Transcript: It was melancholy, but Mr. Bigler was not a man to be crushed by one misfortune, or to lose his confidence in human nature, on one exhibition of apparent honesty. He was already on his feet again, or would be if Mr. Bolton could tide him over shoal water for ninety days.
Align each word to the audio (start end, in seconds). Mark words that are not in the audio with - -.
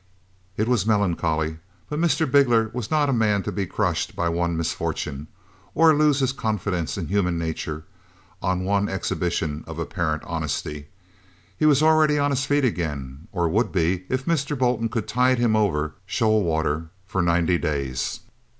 It 0.57 0.67
was 0.67 0.83
melancholy, 0.83 1.57
but 1.87 1.99
Mr. 1.99 2.25
Bigler 2.25 2.71
was 2.73 2.89
not 2.89 3.07
a 3.07 3.13
man 3.13 3.43
to 3.43 3.51
be 3.51 3.67
crushed 3.67 4.15
by 4.15 4.29
one 4.29 4.57
misfortune, 4.57 5.27
or 5.75 5.91
to 5.91 5.97
lose 5.99 6.21
his 6.21 6.31
confidence 6.31 6.97
in 6.97 7.05
human 7.07 7.37
nature, 7.37 7.83
on 8.41 8.63
one 8.65 8.89
exhibition 8.89 9.63
of 9.67 9.77
apparent 9.77 10.23
honesty. 10.23 10.87
He 11.55 11.67
was 11.67 11.83
already 11.83 12.17
on 12.17 12.31
his 12.31 12.45
feet 12.47 12.65
again, 12.65 13.27
or 13.31 13.47
would 13.47 13.71
be 13.71 14.05
if 14.09 14.25
Mr. 14.25 14.57
Bolton 14.57 14.89
could 14.89 15.07
tide 15.07 15.37
him 15.37 15.55
over 15.55 15.93
shoal 16.07 16.41
water 16.41 16.89
for 17.05 17.21
ninety 17.21 17.59
days. 17.59 18.21